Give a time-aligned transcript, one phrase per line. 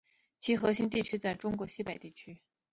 [0.39, 2.41] 其核心地区在中国西北地区。